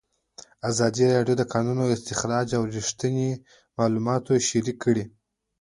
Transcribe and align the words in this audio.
ازادي 0.69 1.05
راډیو 1.15 1.35
د 1.37 1.39
د 1.41 1.43
کانونو 1.53 1.83
استخراج 1.95 2.47
په 2.53 2.57
اړه 2.61 2.73
رښتیني 2.77 3.29
معلومات 3.77 4.23
شریک 4.49 4.77
کړي. 4.83 5.03